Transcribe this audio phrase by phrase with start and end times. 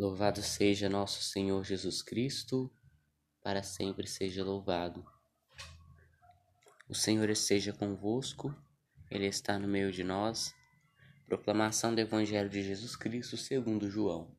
[0.00, 2.72] Louvado seja nosso Senhor Jesus Cristo,
[3.42, 5.04] para sempre seja louvado.
[6.88, 8.56] O Senhor esteja convosco,
[9.10, 10.54] Ele está no meio de nós.
[11.26, 14.34] Proclamação do Evangelho de Jesus Cristo segundo João.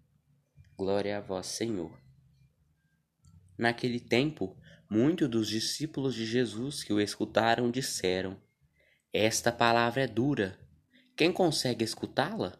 [0.75, 1.95] Glória a vós, Senhor.
[3.55, 4.57] Naquele tempo,
[4.89, 8.41] muitos dos discípulos de Jesus que o escutaram disseram:
[9.13, 10.59] Esta palavra é dura.
[11.15, 12.59] Quem consegue escutá-la?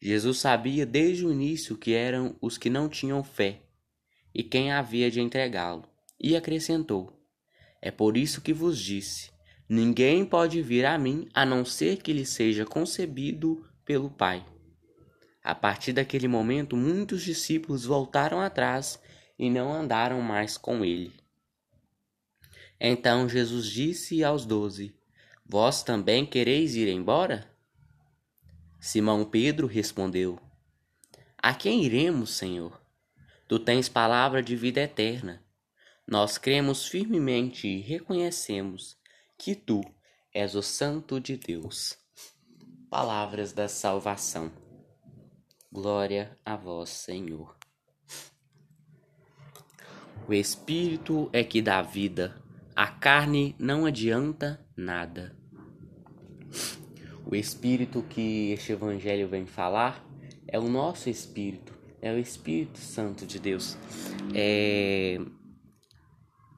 [0.00, 3.60] Jesus sabia desde o início que eram os que não tinham fé
[4.34, 5.84] e quem havia de entregá-lo,
[6.18, 7.12] e acrescentou:
[7.82, 9.30] É por isso que vos disse:
[9.68, 14.44] Ninguém pode vir a mim a não ser que lhe seja concebido pelo Pai.
[15.42, 19.00] A partir daquele momento, muitos discípulos voltaram atrás
[19.38, 21.12] e não andaram mais com ele.
[22.78, 24.94] Então Jesus disse aos doze:
[25.46, 27.49] Vós também quereis ir embora?
[28.80, 30.40] Simão Pedro respondeu:
[31.36, 32.80] A quem iremos, Senhor?
[33.46, 35.44] Tu tens palavra de vida eterna.
[36.06, 38.96] Nós cremos firmemente e reconhecemos
[39.38, 39.82] que tu
[40.32, 41.98] és o Santo de Deus.
[42.88, 44.50] Palavras da salvação.
[45.70, 47.56] Glória a vós, Senhor.
[50.26, 52.40] O Espírito é que dá vida,
[52.74, 55.39] a carne não adianta nada.
[57.26, 60.04] O espírito que este evangelho vem falar
[60.46, 63.76] é o nosso espírito, é o Espírito Santo de Deus.
[64.34, 65.18] É...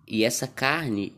[0.06, 1.16] E essa carne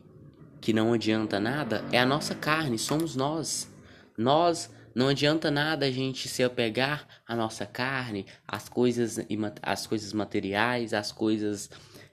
[0.61, 3.71] que não adianta nada é a nossa carne, somos nós.
[4.17, 9.19] Nós não adianta nada a gente se apegar à nossa carne, às coisas,
[9.61, 11.69] às coisas materiais, às coisas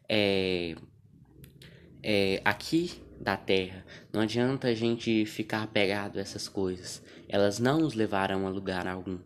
[0.08, 0.74] é,
[2.02, 3.86] é, aqui da terra.
[4.12, 7.02] Não adianta a gente ficar apegado a essas coisas.
[7.28, 9.18] Elas não nos levarão a lugar algum.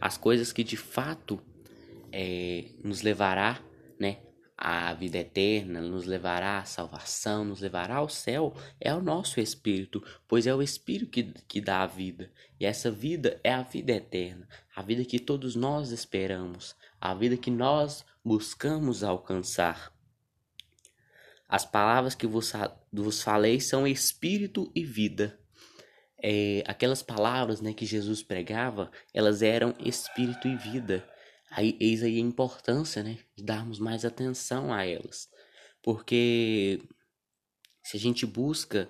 [0.00, 1.38] As coisas que de fato
[2.10, 3.60] é, nos levará,
[4.00, 4.18] né,
[4.56, 10.02] à vida eterna, nos levará à salvação, nos levará ao céu, é o nosso espírito,
[10.26, 12.32] pois é o espírito que, que dá a vida.
[12.58, 17.36] E essa vida é a vida eterna, a vida que todos nós esperamos, a vida
[17.36, 19.95] que nós buscamos alcançar.
[21.48, 22.52] As palavras que vos,
[23.22, 25.38] falei são espírito e vida.
[26.22, 31.08] É, aquelas palavras né, que Jesus pregava, elas eram espírito e vida.
[31.50, 35.28] Aí, eis aí a importância né, de darmos mais atenção a elas.
[35.82, 36.82] Porque
[37.82, 38.88] se a gente busca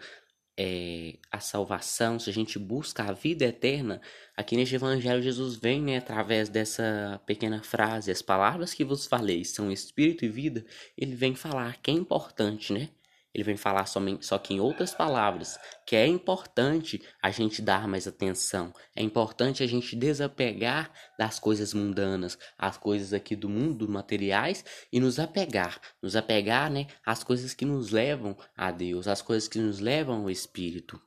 [0.58, 4.00] é, a salvação, se a gente busca a vida eterna,
[4.36, 9.44] aqui neste Evangelho Jesus vem né, através dessa pequena frase, as palavras que vos falei
[9.44, 10.64] são espírito e vida,
[10.96, 12.88] ele vem falar que é importante, né?
[13.36, 17.86] Ele vem falar somente, só que em outras palavras, que é importante a gente dar
[17.86, 23.86] mais atenção, é importante a gente desapegar das coisas mundanas, as coisas aqui do mundo,
[23.86, 29.20] materiais, e nos apegar, nos apegar, né, às coisas que nos levam a Deus, às
[29.20, 30.98] coisas que nos levam ao Espírito.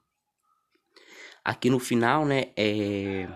[1.44, 3.28] Aqui no final, né, é...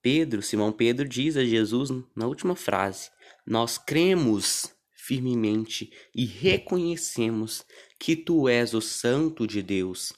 [0.00, 3.10] Pedro, Simão Pedro diz a Jesus na última frase:
[3.46, 4.74] Nós cremos
[5.08, 7.64] firmemente e reconhecemos
[7.98, 10.12] que tu és o Santo de Deus.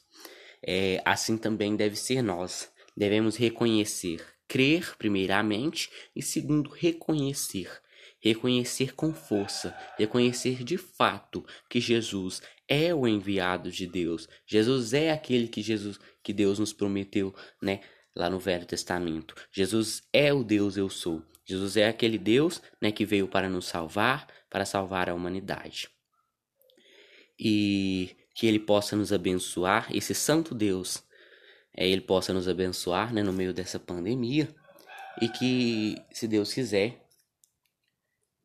[0.67, 2.69] É, assim também deve ser nós.
[2.97, 7.71] Devemos reconhecer, crer primeiramente e segundo reconhecer,
[8.19, 14.29] reconhecer com força, reconhecer de fato que Jesus é o enviado de Deus.
[14.45, 17.81] Jesus é aquele que Jesus que Deus nos prometeu, né,
[18.13, 19.37] lá no Velho Testamento.
[19.53, 21.30] Jesus é o Deus eu sou.
[21.51, 25.89] Jesus é aquele Deus, né, que veio para nos salvar, para salvar a humanidade.
[27.39, 31.03] E que ele possa nos abençoar, esse santo Deus,
[31.77, 34.49] é, ele possa nos abençoar né, no meio dessa pandemia
[35.21, 37.05] e que, se Deus quiser,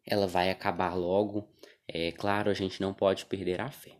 [0.06, 1.48] ela vai acabar logo.
[1.88, 3.98] É claro, a gente não pode perder a fé.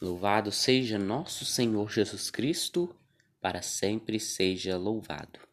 [0.00, 2.94] Louvado seja nosso Senhor Jesus Cristo,
[3.40, 5.47] para sempre seja louvado.